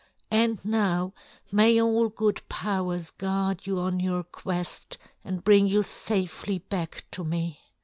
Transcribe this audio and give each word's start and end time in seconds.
And 0.31 0.65
now, 0.65 1.13
may 1.51 1.79
all 1.79 2.09
good 2.09 2.41
powers 2.49 3.11
guard 3.11 3.67
you 3.67 3.77
on 3.77 3.99
your 3.99 4.23
quest 4.23 4.97
and 5.23 5.43
bring 5.43 5.67
you 5.67 5.83
safely 5.83 6.57
back 6.57 7.05
to 7.11 7.23
me. 7.23 7.59